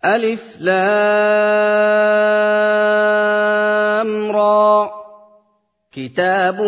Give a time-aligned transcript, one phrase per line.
[0.06, 0.82] ألف لام
[4.32, 4.90] را.
[5.92, 6.62] كتاب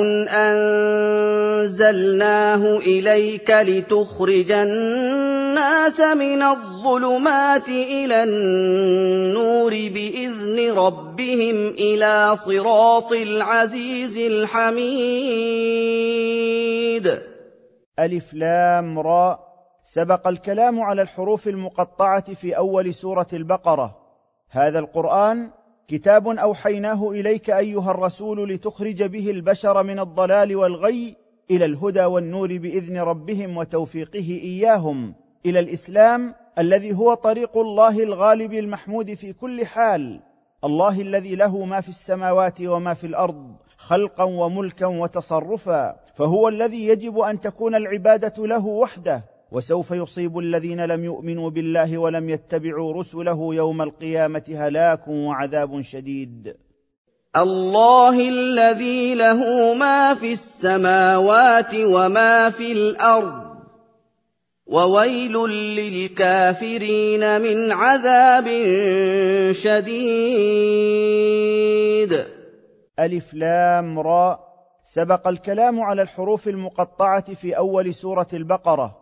[1.49, 15.55] أنزلناه إليك لتخرج الناس من الظلمات إلى النور بإذن ربهم إلى صراط العزيز الحميد.
[17.99, 19.39] ألف لام را.
[19.83, 23.97] سبق الكلام على الحروف المقطعة في أول سورة البقرة.
[24.51, 25.51] هذا القرآن
[25.87, 31.15] كتاب أوحيناه إليك أيها الرسول لتخرج به البشر من الضلال والغي
[31.51, 39.13] إلى الهدى والنور بإذن ربهم وتوفيقه إياهم إلى الإسلام الذي هو طريق الله الغالب المحمود
[39.13, 40.21] في كل حال.
[40.63, 47.19] الله الذي له ما في السماوات وما في الأرض خلقا وملكا وتصرفا فهو الذي يجب
[47.19, 49.23] أن تكون العبادة له وحده.
[49.51, 56.55] وسوف يصيب الذين لم يؤمنوا بالله ولم يتبعوا رسله يوم القيامة هلاك وعذاب شديد.
[57.35, 63.54] الله الذي له ما في السماوات وما في الأرض
[64.65, 65.33] وويل
[65.77, 68.45] للكافرين من عذاب
[69.51, 70.25] شديد.
[72.99, 74.39] ألف لام را.
[74.83, 78.97] سبق الكلام على الحروف المقطعة في أول سورة البقرة.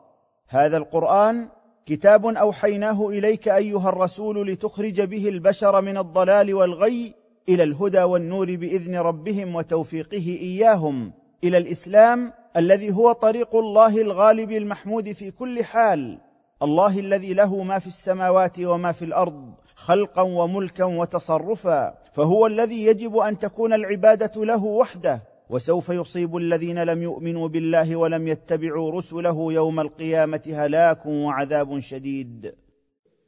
[0.49, 1.49] هذا القرآن
[1.85, 7.13] كتاب أوحيناه إليك أيها الرسول لتخرج به البشر من الضلال والغي
[7.49, 11.13] إلى الهدى والنور بإذن ربهم وتوفيقه إياهم.
[11.43, 16.19] إلى الإسلام الذي هو طريق الله الغالب المحمود في كل حال
[16.63, 23.17] الله الذي له ما في السماوات وما في الأرض خلقا وملكا وتصرفا فهو الذي يجب
[23.17, 25.21] أن تكون العبادة له وحده.
[25.49, 32.62] وسوف يصيب الذين لم يؤمنوا بالله ولم يتبعوا رسله يوم القيامة هلاك وعذاب شديد.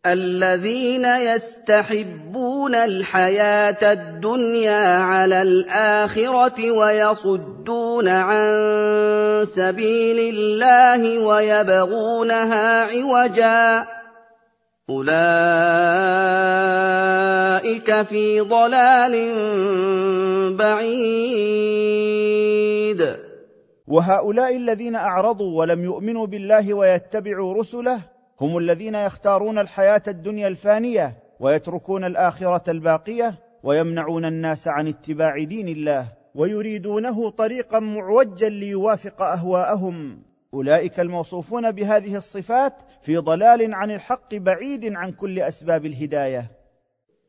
[0.05, 8.55] الذين يستحبون الحياة الدنيا على الآخرة ويصدون عن
[9.45, 13.87] سبيل الله ويبغونها عوجا.
[14.89, 15.11] أولئك
[18.01, 19.15] في ضلال
[20.57, 21.95] بعيد.
[23.87, 32.03] وهؤلاء الذين أعرضوا ولم يؤمنوا بالله ويتبعوا رسله هم الذين يختارون الحياة الدنيا الفانية ويتركون
[32.03, 40.23] الآخرة الباقية ويمنعون الناس عن اتباع دين الله ويريدونه طريقا معوجا ليوافق أهواءهم.
[40.53, 46.51] أولئك الموصوفون بهذه الصفات في ضلال عن الحق بعيد عن كل أسباب الهداية.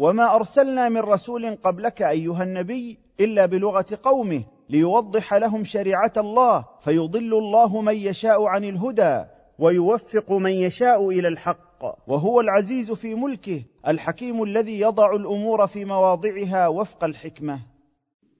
[0.00, 7.34] وما أرسلنا من رسول قبلك أيها النبي إلا بلغة قومه ليوضح لهم شريعة الله فيضل
[7.34, 9.24] الله من يشاء عن الهدى
[9.58, 11.84] ويوفق من يشاء إلى الحق.
[12.06, 17.58] وهو العزيز في ملكه الحكيم الذي يضع الأمور في مواضعها وفق الحكمة.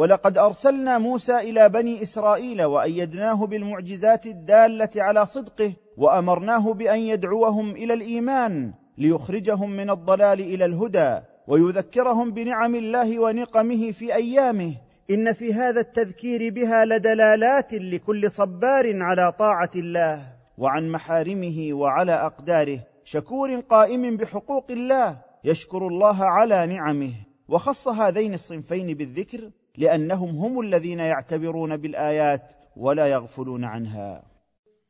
[0.00, 7.94] ولقد أرسلنا موسى إلى بني إسرائيل وأيدناه بالمعجزات الدالة على صدقه وأمرناه بأن يدعوهم إلى
[7.94, 14.74] الإيمان ليخرجهم من الضلال إلى الهدى ويذكرهم بنعم الله ونقمه في أيامه.
[15.10, 20.22] إن في هذا التذكير بها لدلالات لكل صبار على طاعة الله
[20.58, 22.78] وعن محارمه وعلى أقداره.
[23.04, 27.12] شكور قائم بحقوق الله يشكر الله على نعمه.
[27.48, 29.50] وخص هذين الصنفين بالذكر
[29.80, 34.30] لأنهم هم الذين يعتبرون بالآيات ولا يغفلون عنها.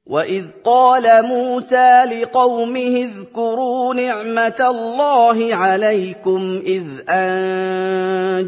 [0.07, 8.47] وإذ قال موسى لقومه اذكروا نعمة الله عليكم إذ أنجاكم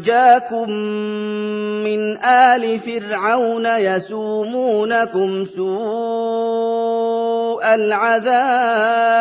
[1.83, 5.73] من آل فرعون يسومونكم سوء
[7.75, 9.13] العذاب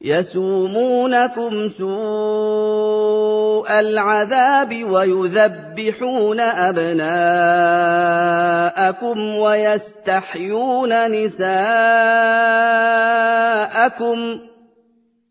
[0.00, 7.08] يسومونكم سوء العذاب ويذبحون أبناءكم
[9.36, 11.50] ويستحيون نساءكم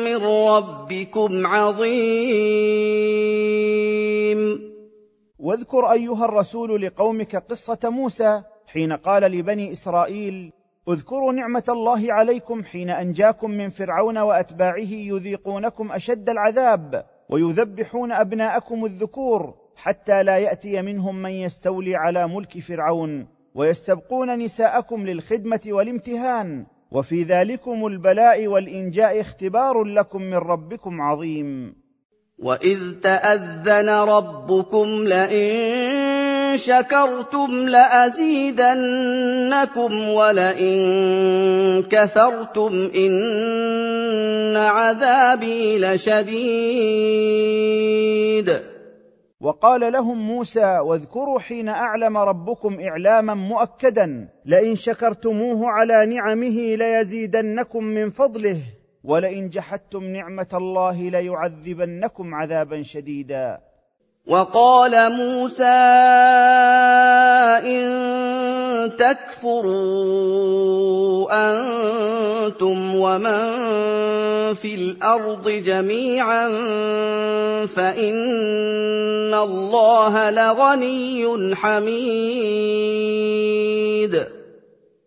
[0.04, 2.72] من ربكم عظيم.
[5.38, 8.42] واذكر أيها الرسول لقومك قصة موسى
[8.72, 10.52] حين قال لبني إسرائيل
[10.88, 19.54] اذكروا نعمة الله عليكم حين أنجاكم من فرعون وأتباعه يذيقونكم أشد العذاب ويذبحون أبناءكم الذكور
[19.76, 27.86] حتى لا يأتي منهم من يستولي على ملك فرعون ويستبقون نساءكم للخدمة والامتهان وفي ذلكم
[27.86, 31.74] البلاء والإنجاء اختبار لكم من ربكم عظيم.
[32.38, 46.32] وَإِذْ تَأَذَّنَ رَبُّكُمْ لَئِن شَكَرْتُمْ لَأَزِيدَنَّكُمْ وَلَئِن كَفَرْتُمْ إِنَّ عَذَابِي لَشَدِيدٌ.
[49.40, 58.10] وقال لهم موسى واذكروا حين أعلم ربكم إعلاما مؤكدا لئن شكرتموه على نعمه ليزيدنكم من
[58.10, 58.58] فضله
[59.04, 63.71] ولئن جحدتم نعمة الله ليعذبنكم عذابا شديدا.
[64.26, 65.64] وقال موسى
[67.66, 67.82] إن
[68.96, 69.72] تكفروا
[71.32, 73.42] أنتم ومن
[74.54, 76.48] في الأرض جميعا
[77.66, 82.92] فإن الله لغني حميد.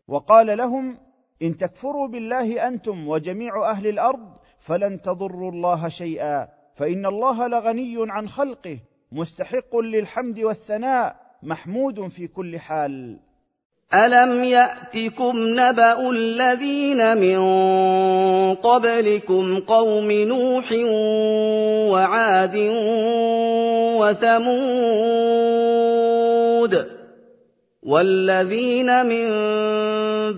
[0.08, 0.98] وقال لهم
[1.42, 4.30] إن تكفروا بالله أنتم وجميع أهل الأرض
[4.60, 8.78] فلن تضروا الله شيئا فإن الله لغني عن خلقه
[9.16, 13.20] مستحق للحمد والثناء محمود في كل حال.
[13.94, 17.40] ألم يأتكم نبأ الذين من
[18.56, 20.72] قبلكم قوم نوح
[21.92, 22.56] وعاد
[24.00, 25.36] وثمود
[27.86, 29.30] وَالَّذِينَ مِن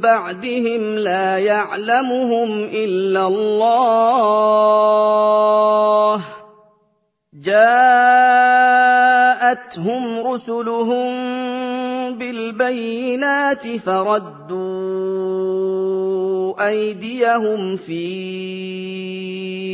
[0.03, 4.67] بَعْدِهِمْ لَا يَعْلَمُهُمْ إِلَّا اللَّهُ
[6.17, 6.21] ۚ
[9.47, 11.11] جَاءَتْهُمْ رُسُلُهُم
[12.19, 14.57] بِالْبَيِّنَاتِ فَرَدُّوا
[16.67, 18.07] أَيْدِيَهُمْ فِي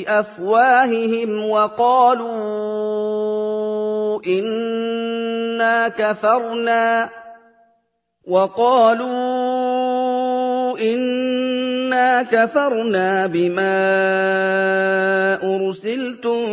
[0.08, 2.30] أَفْوَاهِهِمْ وَقَالُوا
[4.28, 7.10] إِنَّا كَفَرْنَا
[8.28, 9.74] وَقَالُوا
[12.24, 13.76] كَفَرْنَا بِمَا
[15.44, 16.46] أُرْسِلْتُم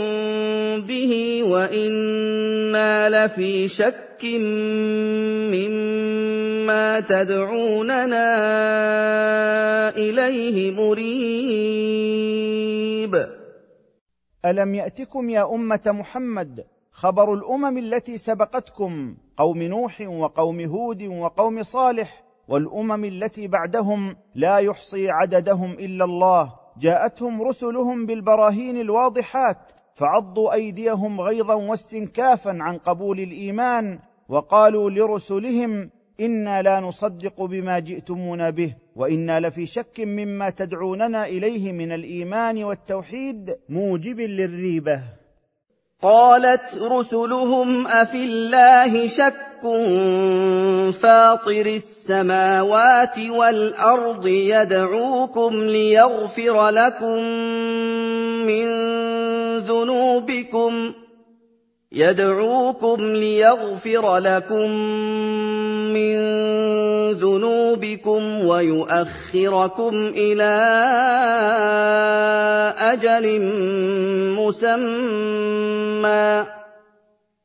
[0.89, 4.25] بِهِ وَإِنَّا لَفِي شَكٍّ
[5.55, 8.29] مِّمَّا تَدْعُونَنَا
[9.97, 12.11] إِلَيْهِ مُرِيبٍ.
[14.45, 22.30] أَلَمْ يَأْتِكُمْ يا أُمَّةَ مُحَمَّدٍ خبر الامم التي سبقتكم قوم نوح وقوم هود وقوم صالح
[22.51, 26.53] والأمم التي بعدهم لا يحصي عددهم إلا الله.
[26.79, 35.91] جاءتهم رسلهم بالبراهين الواضحات فعضوا أيديهم غيظا واستنكافا عن قبول الإيمان وقالوا لرسلهم
[36.21, 43.57] إنا لا نصدق بما جئتمونا به وإنا لفي شك مما تدعوننا إليه من الإيمان والتوحيد
[43.69, 45.20] موجب للريبة.
[46.03, 49.51] قالت رسلهم أفي الله شك
[50.93, 57.19] فاطر السماوات والأرض يدعوكم ليغفر لكم
[58.47, 58.67] من
[59.59, 60.93] ذنوبكم
[61.93, 64.71] يدعوكم ليغفر لكم
[65.93, 66.17] من
[67.13, 70.53] ذنوبكم ويؤخركم إلى
[72.79, 73.41] أجل
[74.39, 76.45] مسمى.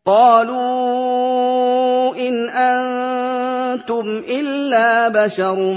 [0.06, 5.74] قالوا إن أنتم إلا بشر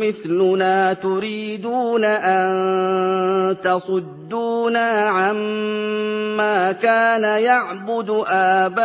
[0.00, 8.80] مثلنا تريدون أن تصدونا عما كان يعبد آباؤنا.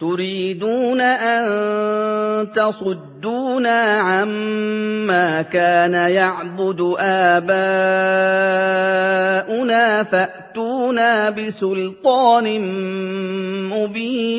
[0.00, 7.62] تريدون أن تصدونا عَمَّا كَانَ يَعْبُدُ آبَاؤُنَا
[10.02, 12.60] فَأْتُونَا بِسُلْطَانٍ
[13.72, 14.36] مُّبِينٍ.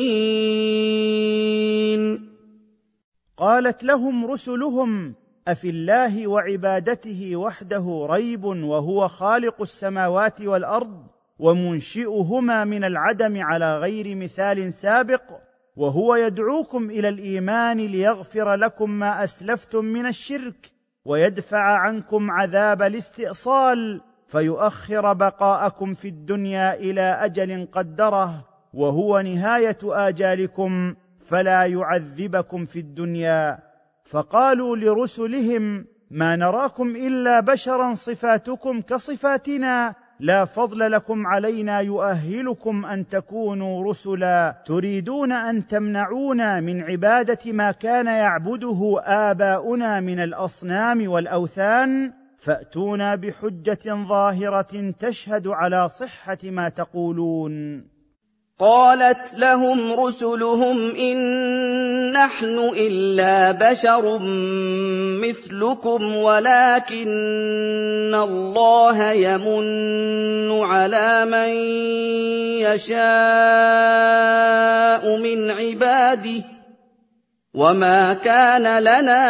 [3.36, 5.14] قالت لهم رسلهم
[5.48, 11.06] أفي الله وعبادته وحده ريب وهو خالق السماوات والأرض
[11.38, 15.47] ومنشئهما من العدم على غير مثال سابق؟
[15.78, 20.70] وهو يدعوكم إلى الإيمان ليغفر لكم ما أسلفتم من الشرك
[21.04, 28.44] ويدفع عنكم عذاب الاستئصال فيؤخر بقاءكم في الدنيا إلى أجل قدره
[28.74, 33.58] وهو نهاية آجالكم فلا يعذبكم في الدنيا.
[34.04, 43.90] فقالوا لرسلهم ما نراكم إلا بشرا صفاتكم كصفاتنا لا فضل لكم علينا يؤهلكم أن تكونوا
[43.90, 44.62] رسلا.
[44.66, 54.94] تريدون أن تمنعونا من عبادة ما كان يعبده آباؤنا من الأصنام والأوثان؟ فأتونا بحجة ظاهرة
[54.98, 57.84] تشهد على صحة ما تقولون.
[58.58, 61.18] قالت لهم رسلهم إن
[62.12, 64.18] نحن إلا بشر
[65.22, 67.08] مثلكم ولكن
[68.14, 71.48] الله يمن على من
[72.66, 72.98] يشاء
[75.16, 76.42] من عباده
[77.54, 79.26] وما كان لنا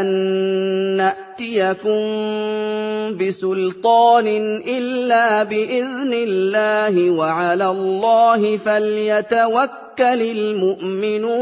[0.00, 1.12] أن
[1.58, 4.26] ناتيكم بسلطان
[4.66, 11.32] الا باذن الله وعلى الله فليتوكل المؤمنون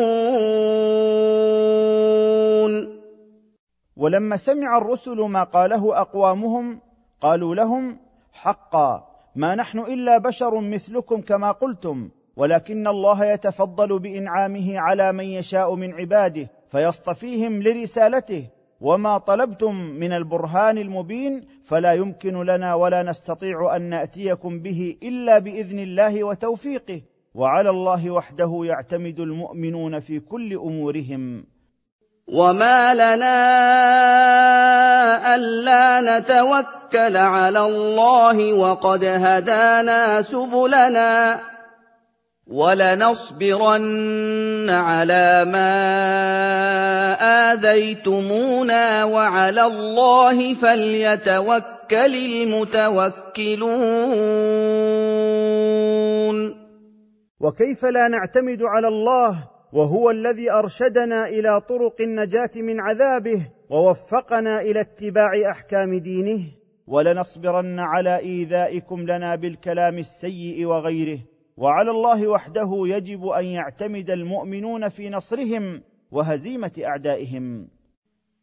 [3.96, 6.80] ولما سمع الرسل ما قاله أقوامهم
[7.20, 7.98] قالوا لهم
[8.32, 15.74] حقا ما نحن إلا بشر مثلكم كما قلتم ولكن الله يتفضل بإنعامه على من يشاء
[15.74, 18.46] من عباده فيصطفيهم لرسالته
[18.80, 25.78] وما طلبتم من البرهان المبين فلا يمكن لنا ولا نستطيع أن نأتيكم به إلا بإذن
[25.78, 27.00] الله وتوفيقه.
[27.34, 31.44] وعلى الله وحده يعتمد المؤمنون في كل أمورهم.
[32.28, 33.40] وما لنا
[35.34, 41.40] ألا نتوكل على الله وقد هدانا سبلنا.
[42.50, 43.86] وَلَنَصْبِرَنَّ
[44.70, 45.70] عَلَىٰ مَا
[47.52, 53.70] آذَيْتُمُونَا وَعَلَى اللَّهِ فَلْيَتَوَكَّلِ الْمُتَوَكِّلُونَ.
[57.40, 64.80] وكيف لا نعتمد على الله وهو الذي أرشدنا إلى طرق النجاة من عذابه ووفقنا إلى
[64.80, 66.40] اتباع أحكام دينه؟
[66.86, 71.18] ولنصبرن على إيذائكم لنا بالكلام السيء وغيره.
[71.60, 77.68] وعلى الله وحده يجب أن يعتمد المؤمنون في نصرهم وهزيمة أعدائهم.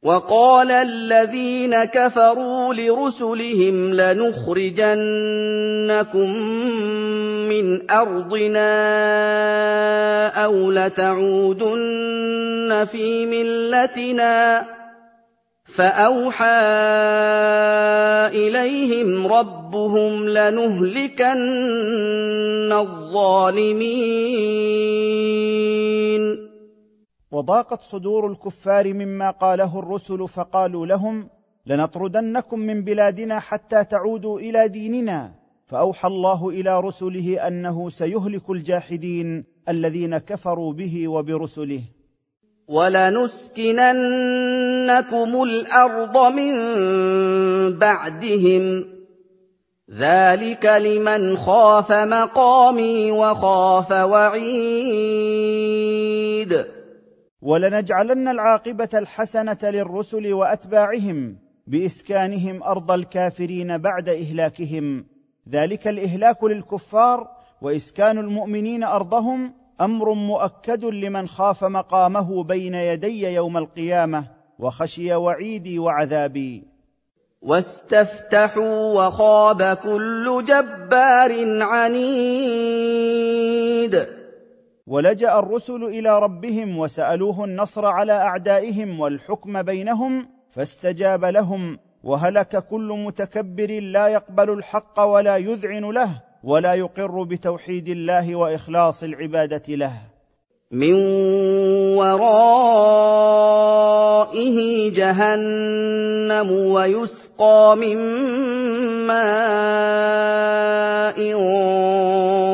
[0.03, 4.97] وقال الذين كفروا لرسلهم لنخرجنكم
[7.49, 8.67] من أرضنا
[10.27, 11.77] أو لتعودن
[12.91, 14.76] في ملتنا
[15.67, 16.45] فاوحى
[18.27, 21.27] اليهم ربهم لنهلكن
[22.73, 24.17] الظالمين
[27.31, 31.29] وضاقت صدور الكفار مما قاله الرسل فقالوا لهم
[31.65, 35.31] لنطردنكم من بلادنا حتى تعودوا إلى ديننا.
[35.65, 41.81] فأوحى الله إلى رسله أنه سيهلك الجاحدين الذين كفروا به وبرسله.
[42.67, 46.53] وَلَنُسْكِنَنَّكُمُ الْأَرْضَ مِن
[47.79, 48.85] بَعْدِهِمْ ۚ.
[49.91, 54.47] ذَٰلِكَ لِمَنْ خَافَ مَقَامِي وَخَافَ وَعِيدِ.
[57.41, 65.05] ولنجعلن العاقبة الحسنة للرسل وأتباعهم بإسكانهم أرض الكافرين بعد إهلاكهم.
[65.49, 67.27] ذلك الإهلاك للكفار
[67.61, 74.27] وإسكان المؤمنين أرضهم أمر مؤكد لمن خاف مقامه بين يدي يوم القيامة
[74.59, 76.63] وخشي وعيدي وعذابي.
[77.41, 82.57] واستفتحوا وخاب كل جبار عنيد.
[84.87, 93.79] ولجأ الرسل إلى ربهم وسألوه النصر على أعدائهم والحكم بينهم فاستجاب لهم وهلك كل متكبر
[93.79, 96.26] لا يقبل الحق ولا يذعن له.
[96.43, 99.93] ولا يقر بتوحيد الله وإخلاص العبادة له.
[100.71, 100.93] من
[101.97, 102.57] ورائه
[104.91, 107.97] جهنم ويسقى من
[109.07, 109.37] ماء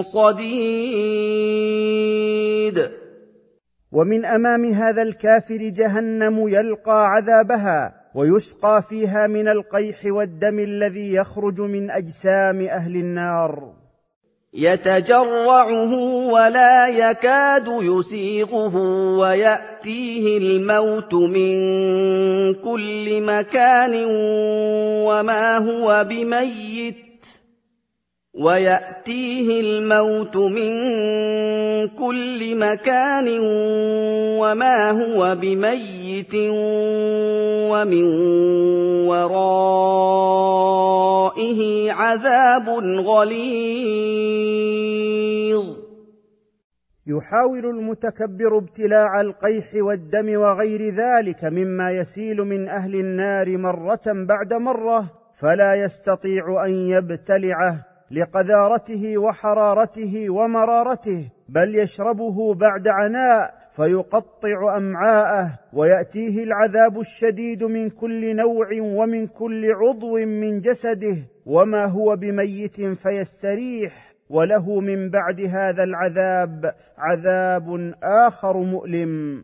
[0.02, 1.34] صديد.
[3.92, 8.03] ومن أمام هذا الكافر جهنم يلقى عذابها.
[8.16, 13.74] ويسقى فيها من القيح والدم الذي يخرج من أجسام أهل النار.
[14.54, 15.94] يتجرعه
[16.34, 18.76] ولا يكاد يسيغه
[19.20, 21.56] ويأتيه الموت من
[22.54, 24.06] كل مكان
[25.08, 26.96] وما هو بميت.
[28.34, 30.74] ويأتيه الموت من
[31.88, 33.40] كل مكان
[34.40, 36.03] وما هو بميت.
[37.72, 38.06] ومن
[39.08, 40.82] ورائه
[41.92, 42.70] عذاب
[43.10, 44.54] غليظ.
[47.08, 55.12] يحاول المتكبر ابتلاع القيح والدم وغير ذلك مما يسيل من أهل النار مرة بعد مرة
[55.42, 67.00] فلا يستطيع أن يبتلعه لقذارته وحرارته ومرارته بل يشربه بعد عناء فيقطع أمعاءه ويأتيه العذاب
[67.00, 74.14] الشديد من كل نوع ومن كل عضو من جسده وما هو بميت فيستريح.
[74.30, 79.44] وله من بعد هذا العذاب عذاب آخر مؤلم.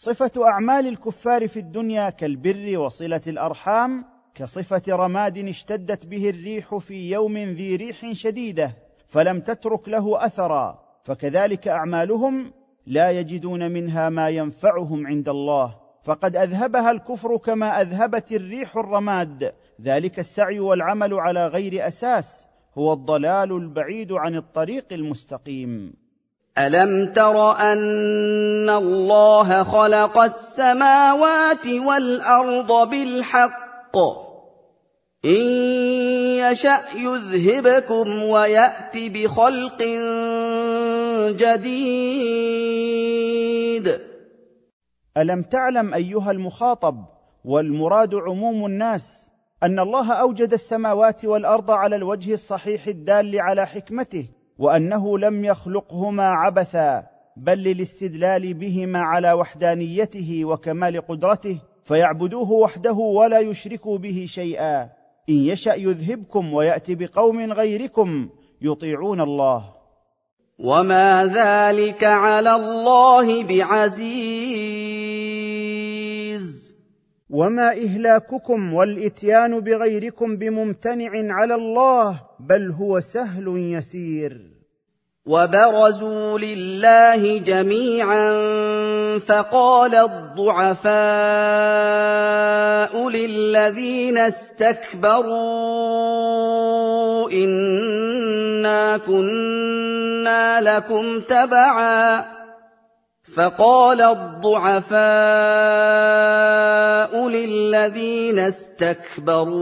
[0.00, 7.38] صفة أعمال الكفار في الدنيا كالبر وصلة الأرحام كصفة رماد اشتدت به الريح في يوم
[7.38, 8.76] ذي ريح شديدة
[9.06, 12.52] فلم تترك له أثرا فكذلك أعمالهم
[12.86, 15.74] لا يجدون منها ما ينفعهم عند الله.
[16.02, 19.54] فقد أذهبها الكفر كما أذهبت الريح الرماد.
[19.80, 22.46] ذلك السعي والعمل على غير أساس
[22.78, 25.94] هو الضلال البعيد عن الطريق المستقيم.
[26.58, 33.96] الم تر ان الله خلق السماوات والارض بالحق؟
[35.24, 35.46] ان
[36.42, 39.82] يشا يذهبكم ويات بخلق
[41.38, 42.78] جديد.
[45.16, 46.94] الم تعلم ايها المخاطب
[47.44, 49.30] والمراد عموم الناس
[49.62, 57.06] ان الله اوجد السماوات والارض على الوجه الصحيح الدال على حكمته وأنه لم يخلقهما عبثا
[57.36, 64.82] بل للاستدلال بهما على وحدانيته وكمال قدرته فيعبدوه وحده ولا يشركوا به شيئا.
[65.28, 68.28] إن يشأ يذهبكم وياتي بقوم غيركم
[68.62, 69.64] يطيعون الله.
[70.58, 75.37] وما ذلك على الله بعزيز.
[77.30, 84.58] وما اهلاككم والاتيان بغيركم بممتنع على الله بل هو سهل يسير
[85.26, 88.32] وبرزوا لله جميعا
[89.18, 90.88] فقال الضعفاء
[93.10, 95.28] للذين استكبروا
[97.30, 102.37] انا كنا لكم تبعا
[103.38, 104.98] فقال الضعفاء
[107.28, 109.58] للذين استكبروا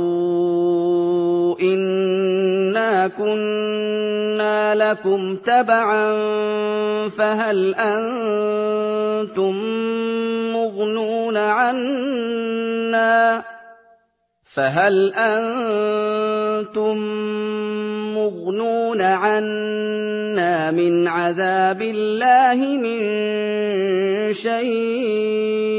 [1.60, 6.16] إنا كنا لكم تبعا
[7.08, 9.54] فهل أنتم
[10.52, 13.42] مغنون عنا
[14.56, 16.96] فهل أنتم
[18.16, 23.02] مغنون عنا من عذاب الله من
[24.32, 25.76] شيء؟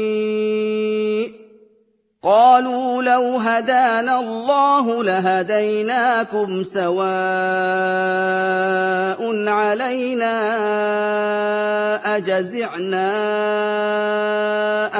[2.22, 6.98] قالوا لو هدانا الله لهديناكم سواء
[9.48, 10.34] علينا
[12.16, 13.14] أجزعنا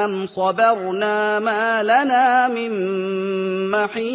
[0.05, 2.71] أم صبرنا ما لنا من
[3.71, 4.09] محيص.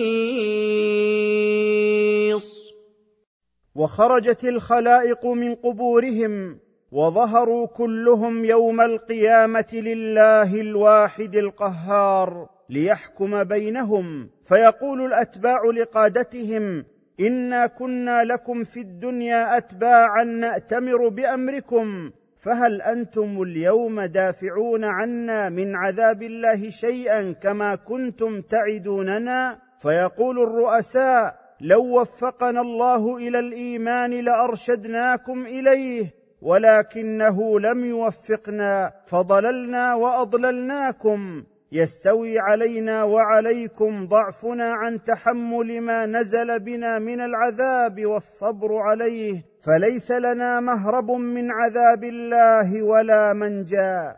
[3.74, 6.58] وخرجت الخلائق من قبورهم
[6.92, 12.53] وظهروا كلهم يوم القيامة لله الواحد القهار.
[12.70, 14.30] ليحكم بينهم.
[14.48, 16.84] فيقول الأتباع لقادتهم
[17.20, 22.10] إنا كنا لكم في الدنيا اتباعا نأتمر بأمركم.
[22.44, 32.00] فهل أنتم اليوم دافعون عنا من عذاب الله شيئا كما كنتم تعدوننا؟ فيقول الرؤساء لو
[32.00, 36.10] وفقنا الله إلى الإيمان لأرشدناكم إليه
[36.42, 41.44] ولكنه لم يوفقنا فضللنا وأضللناكم.
[41.72, 50.60] يستوي علينا وعليكم ضعفنا عن تحمل ما نزل بنا من العذاب والصبر عليه فليس لنا
[50.60, 54.16] مهرب من عذاب الله ولا منجا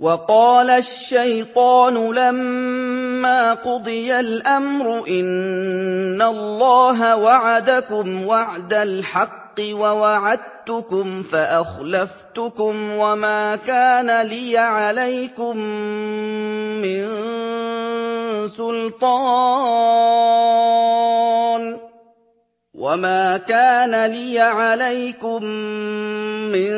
[0.00, 14.58] وقال الشيطان لما قضي الأمر إن الله وعدكم وعد الحق ووعدتكم فأخلفتكم وما كان لي
[14.58, 15.56] عليكم
[16.82, 17.08] من
[18.48, 19.94] سلطان
[22.74, 25.44] وما كان لي عليكم
[26.50, 26.74] من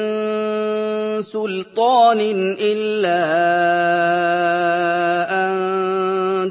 [1.23, 2.21] سلطان
[2.61, 3.23] الا
[5.33, 5.57] ان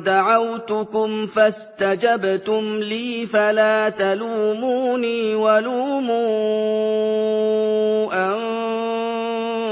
[0.03, 6.15] دعوتكم فاستجبتم لي فلا تلوموني ولوموا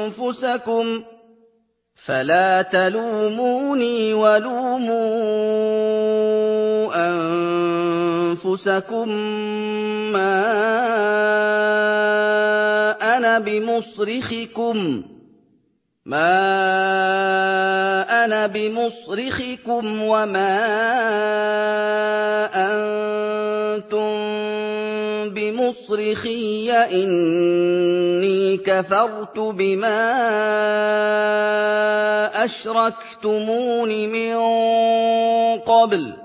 [0.06, 1.04] انفسكم
[1.96, 5.83] فلا تلوموني ولوموا
[8.34, 9.10] أنفسكم
[10.12, 10.42] ما
[13.16, 13.38] أنا
[18.48, 20.02] بمصرخكم.
[20.02, 20.60] وما
[22.56, 24.14] أنتم
[25.30, 26.72] بمصرخي.
[26.72, 30.04] إني كفرت بما
[32.46, 34.36] أشركتمون من
[35.60, 36.23] قبل.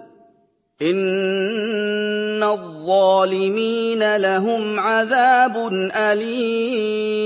[0.83, 5.57] ان الظالمين لهم عذاب
[5.97, 7.19] اليم.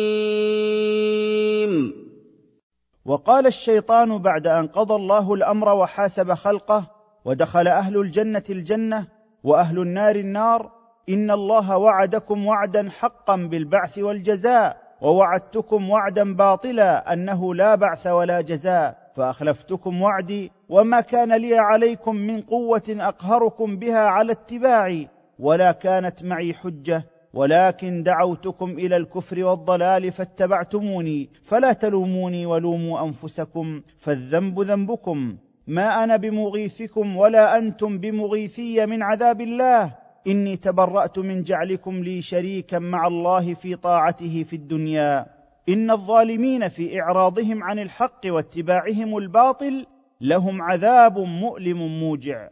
[3.05, 6.91] وقال الشيطان بعد أن قضى الله الأمر وحاسب خلقه
[7.25, 9.07] ودخل أهل الجنة الجنة
[9.45, 10.73] وأهل النار النار
[11.09, 19.02] إن الله وعدكم وعدا حقا بالبعث والجزاء ووعدتكم وعدا باطلا أنه لا بعث ولا جزاء.
[19.15, 26.55] فأخلفتكم وعدي وما كان لي عليكم من قوة أقهركم بها على اتباعي ولا كانت معي
[26.55, 35.37] حجة ولكن دعوتكم إلى الكفر والضلال فاتبعتموني فلا تلوموني ولوموا أنفسكم فالذنب ذنبكم.
[35.67, 39.95] ما أنا بمغيثكم ولا أنتم بمغيثي من عذاب الله.
[40.27, 45.27] إني تبرأت من جعلكم لي شريكا مع الله في طاعته في الدنيا.
[45.69, 49.87] إن الظالمين في إعراضهم عن الحق واتباعهم الباطل
[50.21, 52.49] لهم عذاب مؤلم موجع.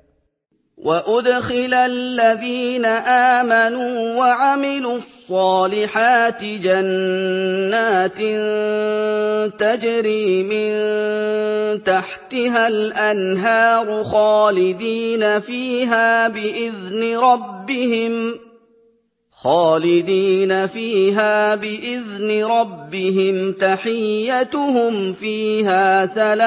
[0.78, 8.18] وأدخل الذين آمنوا وعملوا الصالحات جنات
[9.60, 10.70] تجري من
[11.84, 18.49] تحتها الأنهار خالدين فيها بإذن ربهم.
[19.42, 26.40] خالدين فيها بإذن ربهم تحيتهم فيها سلام.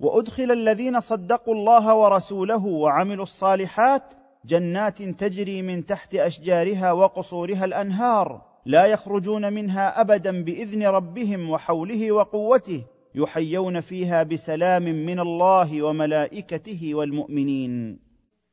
[0.00, 4.12] وأدخل الذين صدقوا الله ورسوله وعملوا الصالحات
[4.44, 8.42] جنات تجري من تحت أشجارها وقصورها الأنهار.
[8.66, 12.84] لا يخرجون منها أبدا بإذن ربهم وحوله وقوته
[13.14, 18.09] يحيون فيها بسلام من الله وملائكته والمؤمنين.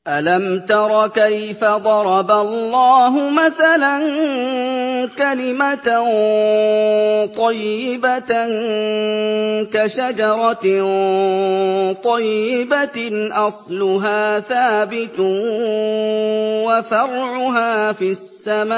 [0.08, 4.00] الم تر كيف ضرب الله مثلا
[5.18, 5.88] كلمه
[7.38, 8.32] طيبه
[9.64, 10.54] كشجره
[11.94, 15.20] طيبه اصلها ثابت
[16.68, 18.78] وفرعها في السماء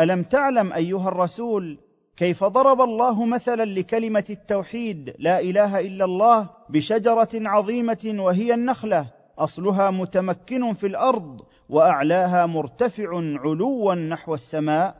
[0.00, 1.78] الم تعلم ايها الرسول
[2.20, 9.06] كيف ضرب الله مثلا لكلمة التوحيد لا إله إلا الله بشجرة عظيمة وهي النخلة
[9.38, 14.94] أصلها متمكن في الأرض وأعلاها مرتفع علوا نحو السماء؟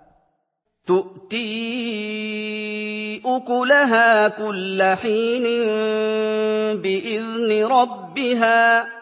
[0.87, 1.47] تؤتي
[3.27, 5.43] أكلها كل حين
[6.83, 9.00] بإذن ربها.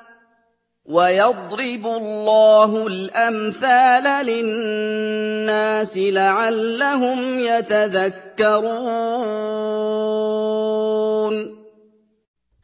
[0.88, 8.68] ويضرب الله الأمثال للناس لعلهم يتذكرون.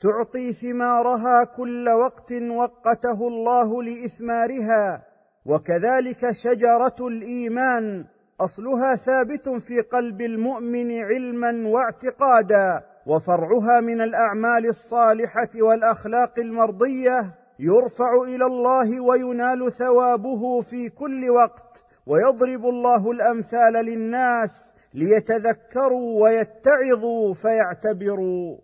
[0.01, 5.03] تعطي ثمارها كل وقت وقته الله لإثمارها
[5.47, 8.05] وكذلك شجرة الإيمان
[8.41, 17.44] أصلها ثابت في قلب المؤمن علما واعتقادا وفرعها من الأعمال الصالحة والأخلاق المرضية.
[17.59, 28.57] يرفع إلى الله وينال ثوابه في كل وقت ويضرب الله الأمثال للناس ليتذكروا ويتعظوا فيعتبروا.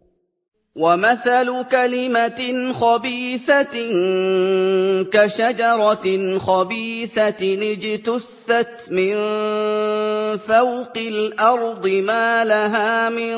[0.77, 3.77] وَمَثَلُ كَلِمَةٍ خَبِيثَةٍ
[5.11, 9.17] كَشَجَرَةٍ خَبِيثَةٍ اجْتُثَّتْ مِن
[10.37, 13.37] فَوْقِ الْأَرْضِ مَا لَهَا مِن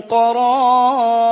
[0.00, 1.29] قَرَارٍ.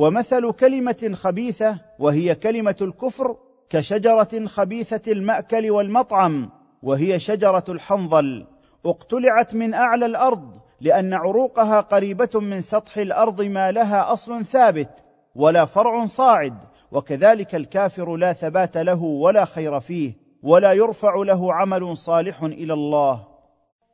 [0.00, 3.36] ومثل كلمة خبيثة وهي كلمة الكفر
[3.70, 6.50] كشجرة خبيثة المأكل والمطعم
[6.82, 8.46] وهي شجرة الحنظل.
[8.86, 15.64] اقتلعت من أعلى الأرض لأن عروقها قريبة من سطح الأرض ما لها أصل ثابت ولا
[15.64, 16.54] فرع صاعد
[16.92, 23.26] وكذلك الكافر لا ثبات له ولا خير فيه ولا يرفع له عمل صالح إلى الله.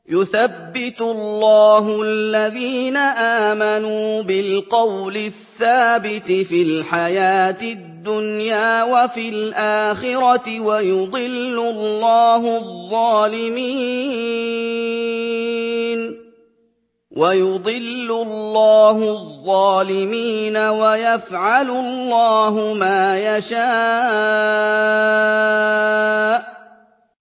[0.08, 5.45] يثبت الله الذين آمنوا بالقول الثابت
[6.44, 13.86] في الحياة الدنيا وفي الآخرة ويضل الله الظالمين.
[17.16, 24.76] ويضل الله الظالمين ويفعل الله ما يشاء.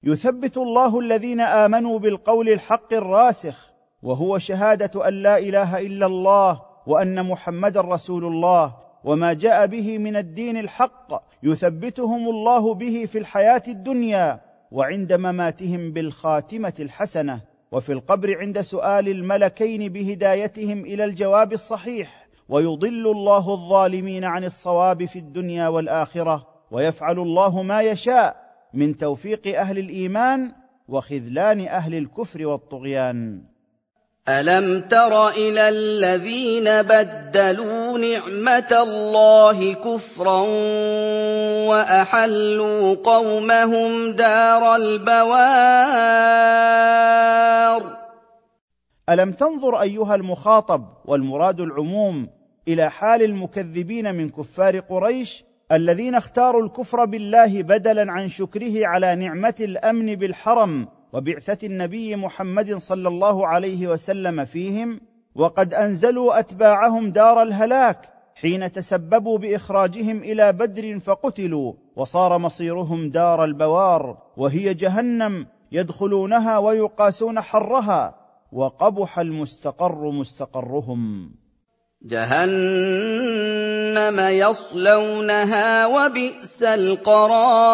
[0.04, 3.56] يثبت الله الذين آمنوا بالقول الحق الراسخ
[4.04, 10.16] وهو شهادة أن لا إله إلا الله وأن محمدا رسول الله وما جاء به من
[10.16, 18.62] الدين الحق يثبتهم الله به في الحياة الدنيا وعند مماتهم بالخاتمة الحسنة وفي القبر عند
[18.62, 22.28] سؤال الملكين بهدايتهم إلى الجواب الصحيح.
[22.50, 28.36] ويضل الله الظالمين عن الصواب في الدنيا والآخرة ويفعل الله ما يشاء
[28.74, 30.52] من توفيق أهل الإيمان
[30.88, 33.44] وخذلان أهل الكفر والطغيان.
[34.30, 40.40] الم تر إلى الذين بدلوا نعمه الله كفرا
[41.70, 45.46] واحلوا قومهم دار البوار
[49.10, 52.30] الم تنظر ايها المخاطب والمراد العموم
[52.68, 59.56] إلى حال المكذبين من كفار قريش الذين اختاروا الكفر بالله بدلا عن شكره على نعمه
[59.60, 65.02] الامن بالحرم وبعثة النبي محمد صلى الله عليه وسلم فيهم
[65.36, 74.18] وقد أنزلوا أتباعهم دار الهلاك حين تسببوا بإخراجهم إلى بدر فقتلوا وصار مصيرهم دار البوار
[74.38, 78.16] وهي جهنم يدخلونها ويقاسون حرها
[78.52, 81.32] وقبح المستقر مستقرهم.
[82.06, 82.50] جهنم
[84.20, 87.66] يصلونها وبئس القرار.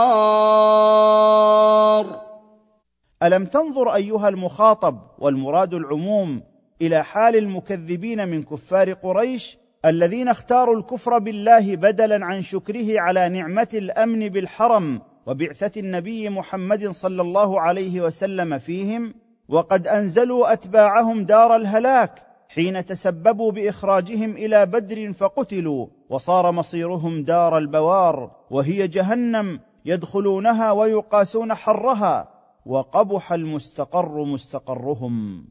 [3.24, 6.44] ألم تنظر أيها المخاطب والمراد العموم
[6.82, 13.68] إلى حال المكذبين من كفار قريش الذين اختاروا الكفر بالله بدلا عن شكره على نعمة
[13.74, 19.14] الأمن بالحرم وبعثة النبي محمد صلى الله عليه وسلم فيهم
[19.50, 28.32] وقد أنزلوا أتباعهم دار الهلاك حين تسببوا بإخراجهم إلى بدر فقتلوا وصار مصيرهم دار البوار
[28.50, 32.31] وهي جهنم يدخلونها ويقاسون حرها.
[32.66, 35.46] وقبح المستقر مستقرهم.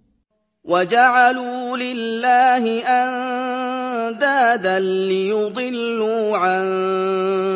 [0.65, 6.65] وجعلوا لله أندادا ليضلوا عن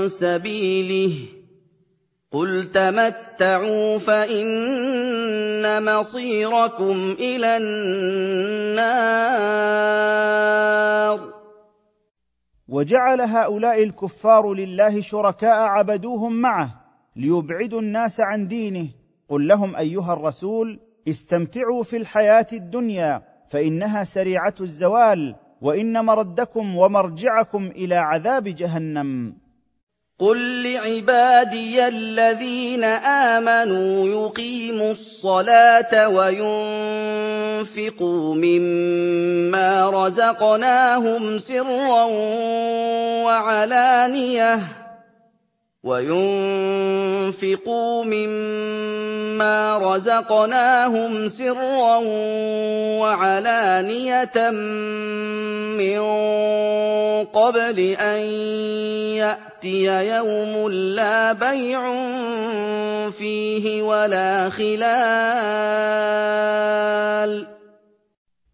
[0.09, 1.15] سبيله.
[2.33, 9.25] قل تمتعوا فإن مصيركم إلى النار.
[12.69, 16.69] وجعل هؤلاء الكفار لله شركاء عبدوهم معه
[17.17, 25.35] ليبعدوا الناس عن دينه قل لهم ايها الرسول استمتعوا في الحياة الدنيا فانها سريعه الزوال
[25.61, 29.35] وان مردكم ومرجعكم إلى عذاب جهنم.
[30.19, 32.85] قل لعبادي الذين
[33.35, 36.09] امنوا يقيموا الصلاه
[37.59, 42.05] وينفقوا مما رزقناهم سرا
[43.25, 44.84] وعلانيه
[45.85, 47.65] وينفقوا
[48.05, 51.97] مما رزقناهم سرا
[53.01, 54.51] وعلانية
[55.77, 56.01] من
[57.25, 58.21] قبل أن
[59.21, 61.81] يأتي يوم لا بيع
[63.11, 64.85] فيه ولا خلال.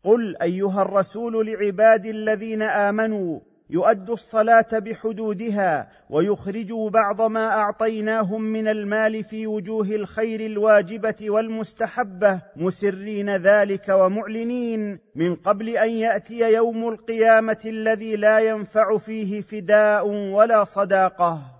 [0.04, 3.40] قل أيها الرسول لعبادي الذين آمنوا
[3.72, 13.36] يؤدوا الصلاة بحدودها ويخرجوا بعض ما أعطيناهم من المال في وجوه الخير الواجبة والمستحبة مسرين
[13.36, 21.59] ذلك ومعلنين من قبل أن يأتي يوم القيامة الذي لا ينفع فيه فداء ولا صداقة.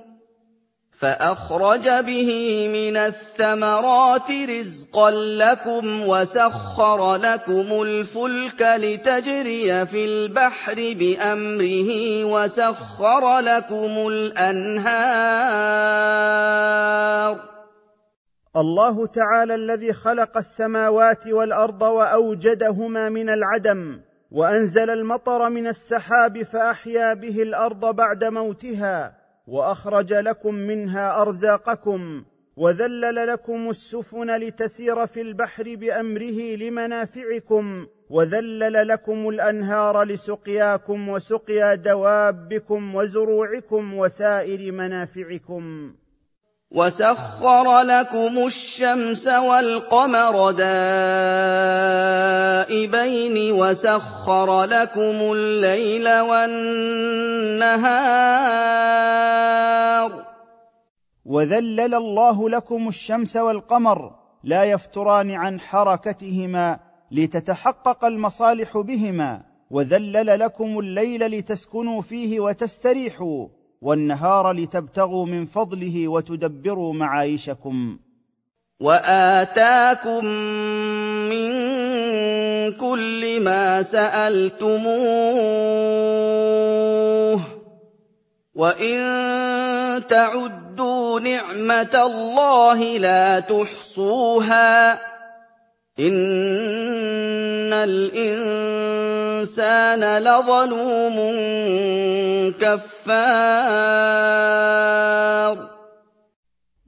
[1.01, 2.29] فَأَخْرَجَ بِهِ
[2.67, 11.89] مِنَ الثَّمَرَاتِ رِزْقًا لَّكُمْ وَسَخَّرَ لَكُمُ الْفُلْكَ لِتَجْرِيَ فِي الْبَحْرِ بِأَمْرِهِ
[12.25, 14.91] وَسَخَّرَ لَكُمُ الْأَنْهَارَ.
[18.57, 27.41] الله تعالى الذي خلق السماوات والأرض وأوجدهما من العدم وأنزل المطر من السحاب فأحيا به
[27.41, 32.23] الأرض بعد موتها وأخرج لكم منها أرزاقكم
[32.57, 43.93] وذلل لكم السفن لتسير في البحر بأمره لمنافعكم وذلل لكم الأنهار لسقياكم وسقيا دوابكم وزروعكم
[43.93, 45.93] وسائر منافعكم
[46.71, 50.71] وَسَخَّرَ لَكُمُ الشَّمْسَ وَالْقَمَرَ دَائِبَيْنِ
[53.51, 56.91] وَسَخَّرَ لَكُمُ اللَّيْلَ وَالنَّهَارَ
[61.25, 66.79] وذلل الله لكم الشمس والقمر لا يفتران عن حركتهما
[67.11, 73.47] لتتحقق المصالح بهما وذلل لكم الليل لتسكنوا فيه وتستريحوا
[73.81, 77.97] والنهار لتبتغوا من فضله وتدبروا معايشكم.
[78.79, 80.25] وآتاكم
[81.29, 81.51] من
[82.71, 84.81] كل ما سألتموه.
[88.55, 88.97] وإن
[90.09, 94.99] تعدوا نعمة الله لا تحصوها.
[95.99, 99.43] إِنَّ الْإِنسَانَ
[100.23, 101.15] لَظَلُومٌ
[102.61, 103.11] كَفَّارٌ.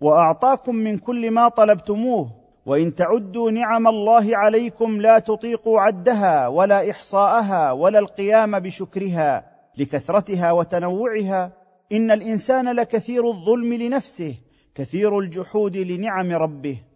[0.01, 2.31] واعطاكم من كل ما طلبتموه.
[2.65, 9.45] وان تعدوا نعم الله عليكم لا تطيقوا عدها ولا احصاءها ولا القيام بشكرها
[9.77, 11.51] لكثرتها وتنوعها.
[11.91, 14.35] ان الانسان لكثير الظلم لنفسه
[14.75, 16.92] كثير الجحود لنعم ربه.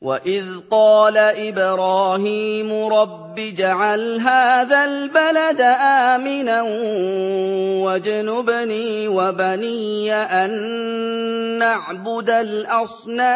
[0.00, 5.60] وَإِذْ قَالَ إِبْرَاهِيمُ رَبِّ اجْعَلْ هَٰذَا الْبَلَدَ
[6.16, 6.62] آمِنًا
[7.84, 10.50] وَاجْنُبْنِي وَبَنِيَّ أَن
[11.58, 13.30] نَّعْبُدَ الْأَصْنَامَ.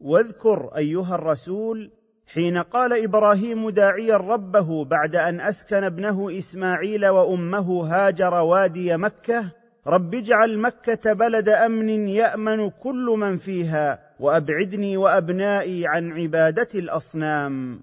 [0.00, 1.90] واذكر أيها الرسول
[2.34, 10.14] حين قال إبراهيم داعيا ربه بعد أن أسكن ابنه إسماعيل وأمه هاجر وادي مكة رب
[10.14, 17.80] اجعل مكة بلد أمن يأمن كل من فيها وأبعدني وأبنائي عن عبادة الأصنام.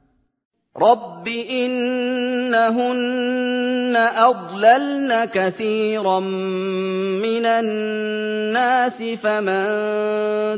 [0.77, 2.87] رب إنهن
[4.17, 9.65] أضللن كثيرا من الناس فمن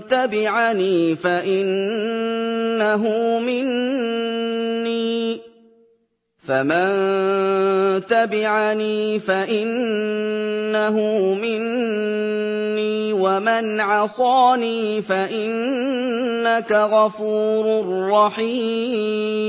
[0.07, 3.03] تبعني فإنه
[3.39, 4.69] مني.
[6.49, 6.89] فَمَن
[8.09, 10.95] تَبِعَنِي فَإِنَّهُ
[11.35, 19.39] مِنِّي وَمَنْ عَصَانِي فَإِنَّكَ غَفُورٌ رَّحِيمٌ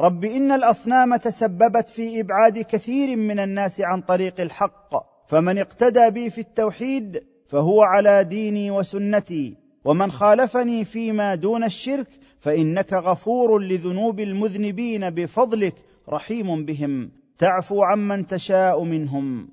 [0.00, 4.90] رب إن الأصنام تسببت في إبعاد كثير من الناس عن طريق الحق
[5.28, 12.06] فمن اقتدى بي في التوحيد فهو على ديني وسنتي ومن خالفني فيما دون الشرك
[12.46, 15.74] فإنك غفور لذنوب المذنبين بفضلك
[16.08, 17.10] رحيم بهم.
[17.38, 19.48] تعفو عمن تشاء منهم.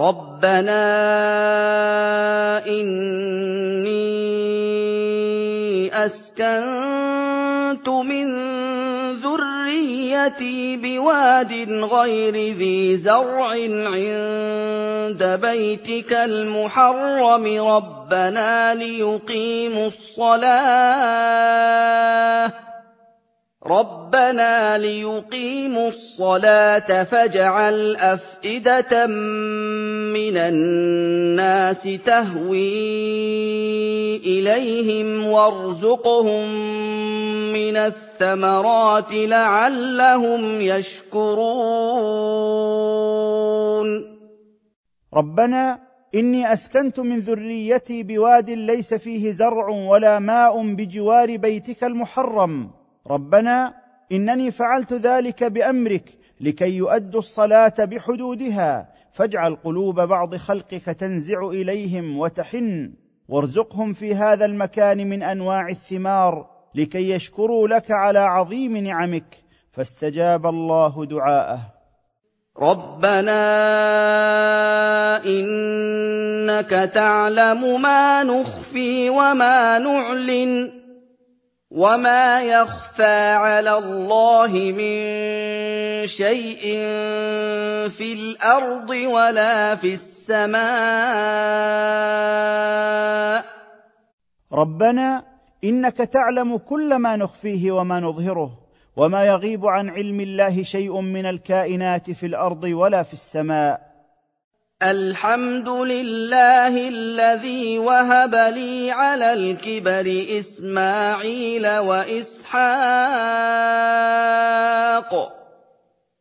[0.00, 0.86] رَبَّنَا
[2.66, 4.14] إِنِّي
[5.92, 8.53] أَسْكَنتُ مِن
[9.34, 13.48] ذُرِّيَّتِي بِوَادٍ غَيْرِ ذِي زَرْعٍ
[13.94, 20.54] عِندَ بَيْتِكَ الْمُحَرَّمِ رَبَّنَا لِيُقِيمُوا الصَّلَاةَ
[23.66, 29.06] رَبَّنَا لِيُقِيمُوا الصَّلَاةَ فَاجْعَلْ أَفْئِدَةً
[30.12, 32.60] مِّنَ النَّاسِ تَهْوِي
[34.16, 36.44] إِلَيْهِمْ وَارْزُقْهُم
[37.52, 41.54] مِّنَ الثَّمَرَاتِ لَعَلَّهُمْ يَشْكُرُونَ
[45.14, 45.78] رَبَّنَا
[46.14, 53.74] إِنِّي أَسْكَنتُ مِن ذُرِّيَّتِي بِوَادٍ لَّيْسَ فِيهِ زَرْعٌ وَلَا مَاءٌ بِجِوَارِ بَيْتِكَ الْمُحَرَّمِ ربنا
[54.12, 62.92] إنني فعلت ذلك بأمرك لكي يؤدوا الصلاة بحدودها فاجعل قلوب بعض خلقك تنزع إليهم وتحن
[63.28, 69.36] وارزقهم في هذا المكان من أنواع الثمار لكي يشكروا لك على عظيم نعمك
[69.72, 71.58] فاستجاب الله دعاءه.
[72.58, 73.40] ربنا
[75.26, 80.83] إنك تعلم ما نخفي وما نعلن.
[81.74, 84.96] وما يخفى على الله من
[86.06, 86.62] شيء
[87.90, 90.64] في الأرض ولا في السماء
[94.52, 95.24] ربنا
[95.64, 98.50] انك تعلم كل ما نخفيه وما نظهره
[98.96, 103.93] وما يغيب عن علم الله شيء من الكائنات في الأرض ولا في السماء
[104.84, 112.52] الحمد لله الذي وهب لي على الكبر إسماعيل وإسحاق.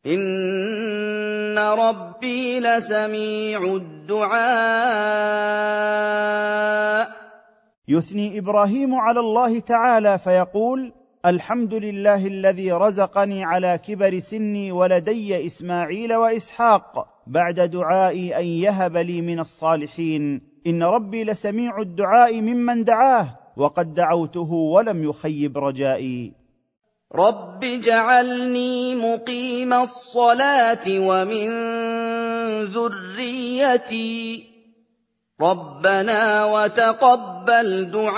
[0.05, 4.43] إن ربي لسميع الدعاء.
[7.87, 10.93] يثني إبراهيم على الله تعالى فيقول
[11.25, 17.12] الحمد لله الذي رزقني على كبر سني ولدي إسماعيل وإسحاق.
[17.27, 20.41] بعد دعائي أن يهب لي من الصالحين.
[20.67, 26.33] إن ربي لسميع الدعاء ممن دعاه وقد دعوته ولم يخيب رجائي.
[27.15, 31.49] رب اجعلني مقيم الصلاة ومن
[32.63, 34.47] ذريتي.
[35.41, 38.13] ربنا وتقبل دعاء.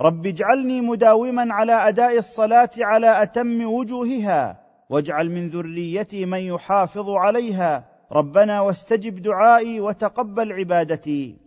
[0.00, 4.65] رب اجعلني مداوما على أداء الصلاة على أتم وجوهها.
[4.90, 7.84] واجعل من ذريتي من يحافظ عليها.
[8.12, 11.46] ربنا واستجب دعائي وتقبل عبادتي.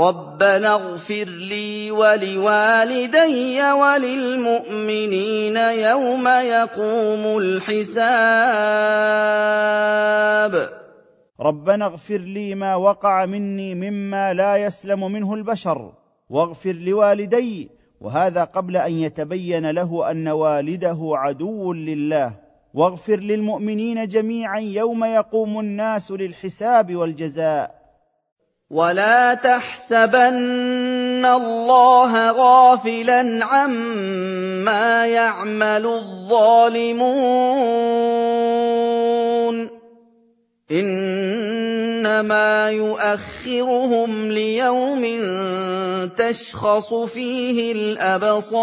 [0.00, 7.90] ربنا اغفر لي ولوالدي وللمؤمنين يوم يقوم الحساب.
[11.40, 15.92] ربنا اغفر لي ما وقع مني مما لا يسلم منه البشر.
[16.30, 17.70] واغفر لوالدي
[18.00, 22.39] وهذا قبل أن يتبين له أن والده عدو لله.
[22.74, 27.80] واغفر للمؤمنين جميعا يوم يقوم الناس للحساب والجزاء.
[28.70, 37.00] ولا تحسبن الله غافلا عما يعمل الظالمون.
[40.70, 45.02] انما يؤخرهم ليوم
[46.18, 48.60] تشخص فيه الابصار.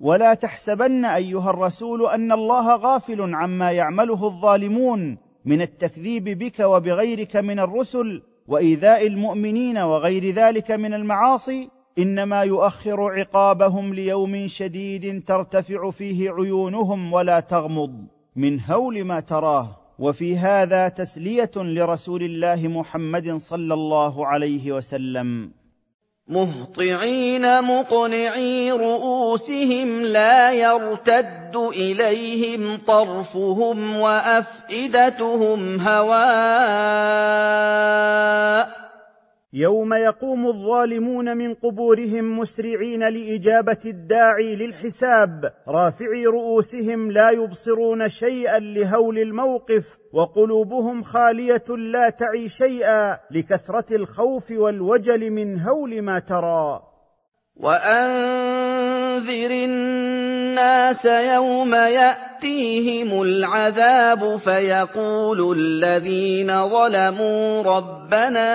[0.00, 7.58] ولا تحسبن أيها الرسول أن الله غافل عما يعمله الظالمون من التكذيب بك وبغيرك من
[7.58, 17.12] الرسل وإيذاء المؤمنين وغير ذلك من المعاصي إنما يؤخر عقابهم ليوم شديد ترتفع فيه عيونهم
[17.12, 19.76] ولا تغمض من هول ما تراه.
[19.98, 25.50] وفي هذا تسلية لرسول الله محمد صلى الله عليه وسلم.
[26.28, 36.18] مهطعين مقنعي رؤوسهم لا يرتد إليهم طرفهم وأفئدتهم هواء
[39.52, 49.18] يوم يقوم الظالمون من قبورهم مسرعين لإجابة الداعي للحساب رافعي رؤوسهم لا يبصرون شيئا لهول
[49.18, 56.87] الموقف وقلوبهم خالية لا تعي شيئا لكثرة الخوف والوجل من هول ما ترى.
[57.58, 68.48] وانذر الناس يوم ياتيهم العذاب فيقول الذين ظلموا ربنا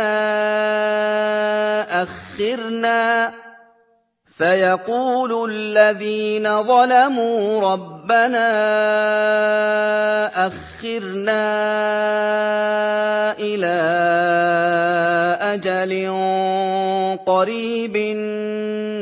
[2.04, 3.32] اخرنا
[4.38, 8.48] فيقول الذين ظلموا ربنا
[10.48, 11.44] أخرنا
[13.40, 13.76] إلى
[15.42, 15.94] أجل
[17.26, 17.98] قريب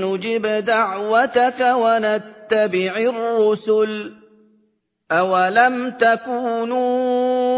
[0.03, 4.13] نجب دعوتك ونتبع الرسل
[5.11, 7.50] أولم تكونوا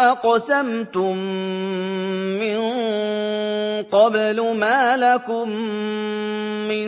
[0.00, 1.16] أقسمتم
[2.40, 2.58] من
[3.82, 5.48] قبل ما لكم
[6.68, 6.86] من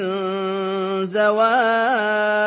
[1.06, 2.42] زوال.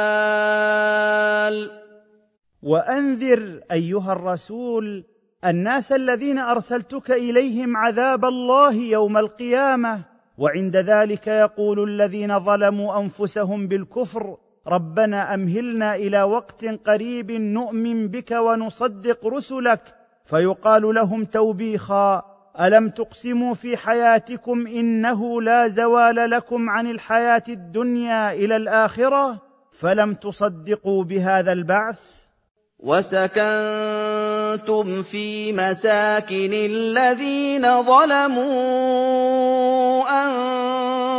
[2.64, 5.04] وأنذر أيها الرسول
[5.46, 10.06] الناس الذين أرسلتك إليهم عذاب الله يوم القيامة
[10.38, 14.38] وعند ذلك يقول الذين ظلموا أنفسهم بالكفر
[14.68, 19.82] ربنا أمهلنا إلى وقت قريب نؤمن بك ونصدق رسلك
[20.26, 28.56] فيقال لهم توبيخا ألم تقسموا في حياتكم إنه لا زوال لكم عن الحياة الدنيا إلى
[28.56, 29.42] الآخرة؟
[29.80, 32.00] فلم تصدقوا بهذا البعث؟
[32.80, 33.44] وسكنتم
[35.04, 38.46] في مساكن الذين ظلموا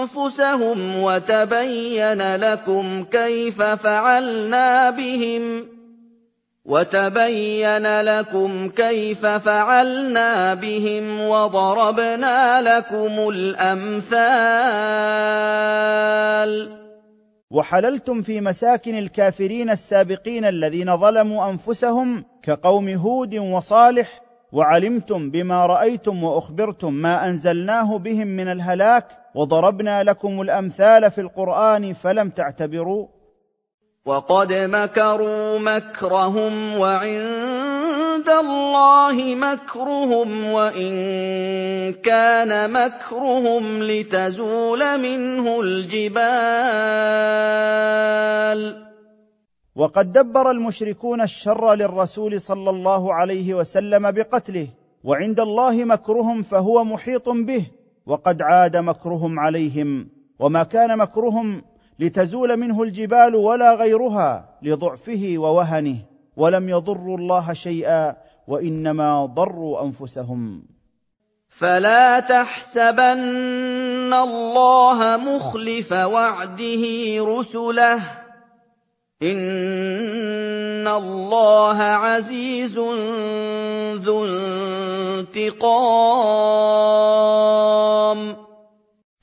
[0.03, 5.76] أنفسهم وتبين لكم كيف فعلنا بهم.
[6.67, 14.17] وتبين لكم كيف فعلنا بهم وضربنا لكم الأمثال.
[17.51, 24.21] وحللتم في مساكن الكافرين السابقين الذين ظلموا أنفسهم كقوم هود وصالح
[24.53, 32.31] وعلمتم بما رأيتم وأخبرتم ما أنزلناه بهم من الهلاك وضربنا لكم الأمثال في القرآن فلم
[32.31, 33.16] تعتبروا.
[34.07, 40.93] وقد مكروا مكرهم وعند الله مكرهم وإن
[41.93, 46.27] كان مكرهم لتزول منه الجبال.
[49.77, 54.69] وقد دبر المشركون الشر للرسول صلى الله عليه وسلم بقتله
[55.05, 57.67] وعند الله مكرهم فهو محيط به
[58.07, 61.63] وقد عاد مكرهم عليهم وما كان مكرهم
[61.99, 65.97] لتزول منه الجبال ولا غيرها لضعفه ووهنه
[66.37, 68.17] ولم يضروا الله شيئا
[68.49, 70.63] وإنما ضروا أنفسهم.
[71.49, 76.85] فلا تحسبن الله مخلف وعده
[77.21, 78.01] رسله.
[79.23, 82.79] إن الله عزيز
[83.97, 85.67] ذو انتقام.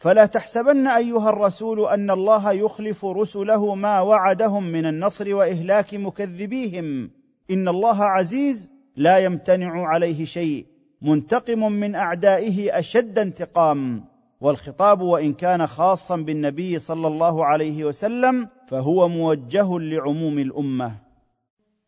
[0.03, 7.11] فلا تحسبن أيها الرسول أن الله يخلف رسله ما وعدهم من النصر وإهلاك مكذبيهم.
[7.51, 10.65] إن الله عزيز لا يمتنع عليه شيء
[11.01, 14.05] منتقم من أعدائه أشد انتقام.
[14.41, 20.91] والخطاب وإن كان خاصا بالنبي صلى الله عليه وسلم فهو موجه لعموم الأمة.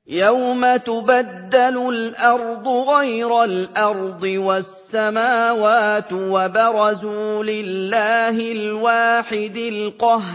[0.08, 10.26] يوم تبدل الأرض غير الأرض والسماوات وبرزوا لله الواحد القهار.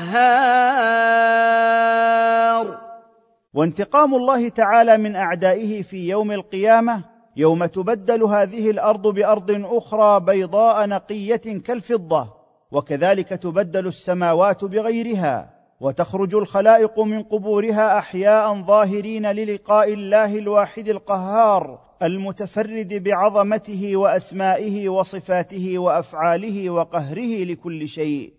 [3.54, 7.04] وانتقام الله تعالى من أعدائه في يوم القيامة
[7.36, 12.32] يوم تبدل هذه الأرض بأرض أخرى بيضاء نقية كالفضة
[12.72, 15.59] وكذلك تبدل السماوات بغيرها.
[15.80, 26.70] وتخرج الخلائق من قبورها أحياء ظاهرين للقاء الله الواحد القهار المتفرد بعظمته وأسمائه وصفاته وأفعاله
[26.70, 28.32] وقهره لكل شيء.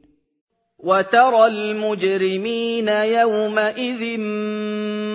[0.79, 4.19] وترى المجرمين يومئذ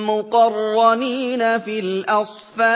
[0.07, 2.67] مقرنين في الأصفاد.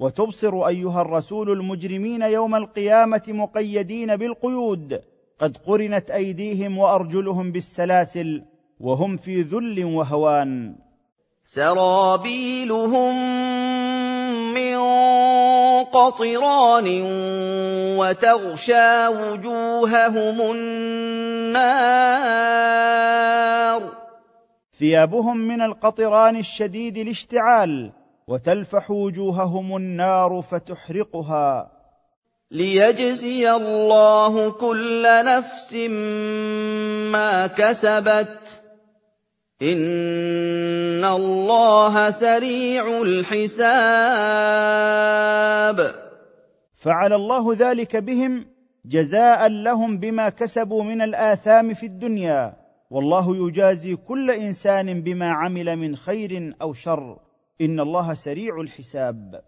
[0.00, 5.00] وتبصر أيها الرسول المجرمين يوم القيامة مقيدين بالقيود.
[5.38, 8.42] قد قرنت أيديهم وأرجلهم بالسلاسل
[8.80, 10.76] وهم في ذل وهوان.
[11.44, 13.14] سرابيلهم
[14.54, 14.78] من
[15.84, 17.02] قطران
[17.98, 21.98] وتغشى وجوههم النار.
[24.72, 27.92] ثيابهم من القطران الشديد الاشتعال
[28.28, 31.77] وتلفح وجوههم النار فتحرقها.
[32.50, 35.74] ليجزي الله كل نفس
[37.12, 38.62] ما كسبت.
[39.62, 43.64] إن الله سريع الحساب.
[46.74, 48.46] فعل الله ذلك بهم
[48.84, 52.56] جزاء لهم بما كسبوا من الآثام في الدنيا.
[52.90, 57.18] والله يجازي كل إنسان بما عمل من خير أو شر.
[57.60, 59.47] إن الله سريع الحساب.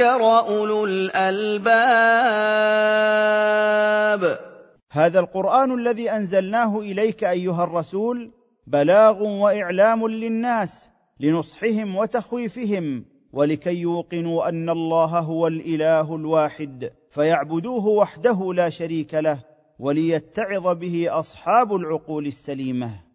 [0.00, 1.70] يذكر أولو الألباب.
[4.92, 8.30] هذا القرآن الذي أنزلناه إليك أيها الرسول
[8.66, 10.90] بلاغ وإعلام للناس
[11.20, 19.38] لنصحهم وتخويفهم ولكي يوقنوا أن الله هو الإله الواحد فيعبدوه وحده لا شريك له
[19.78, 23.09] وليتعظ به أصحاب العقول السليمة.